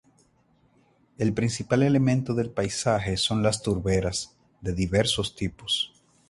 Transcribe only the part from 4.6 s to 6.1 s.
diversos tipos.